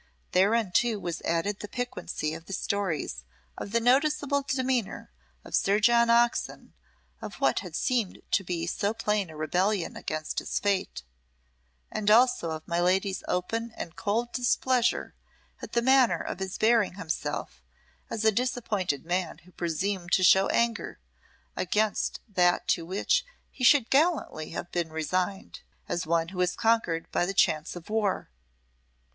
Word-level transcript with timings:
Thereunto 0.31 0.97
was 0.97 1.21
added 1.21 1.59
the 1.59 1.67
piquancy 1.67 2.33
of 2.33 2.47
the 2.47 2.53
stories 2.53 3.23
of 3.55 3.71
the 3.71 3.79
noticeable 3.79 4.41
demeanour 4.41 5.11
of 5.45 5.53
Sir 5.53 5.79
John 5.79 6.09
Oxon, 6.09 6.73
of 7.21 7.35
what 7.35 7.59
had 7.59 7.75
seemed 7.75 8.23
to 8.31 8.43
be 8.43 8.65
so 8.65 8.95
plain 8.95 9.29
a 9.29 9.37
rebellion 9.37 9.95
against 9.95 10.39
his 10.39 10.57
fate, 10.57 11.03
and 11.91 12.09
also 12.09 12.49
of 12.49 12.67
my 12.67 12.79
lady's 12.81 13.23
open 13.27 13.73
and 13.77 13.95
cold 13.95 14.31
displeasure 14.31 15.13
at 15.61 15.73
the 15.73 15.83
manner 15.83 16.17
of 16.19 16.39
his 16.39 16.57
bearing 16.57 16.95
himself 16.95 17.61
as 18.09 18.25
a 18.25 18.31
disappointed 18.31 19.05
man 19.05 19.37
who 19.43 19.51
presumed 19.51 20.11
to 20.13 20.23
show 20.23 20.47
anger 20.47 20.97
against 21.55 22.21
that 22.27 22.67
to 22.69 22.87
which 22.87 23.23
he 23.51 23.63
should 23.63 23.91
gallantly 23.91 24.49
have 24.49 24.71
been 24.71 24.89
resigned, 24.91 25.59
as 25.87 26.07
one 26.07 26.29
who 26.29 26.41
is 26.41 26.55
conquered 26.55 27.05
by 27.11 27.23
the 27.23 27.35
chance 27.35 27.75
of 27.75 27.87
war. 27.87 28.31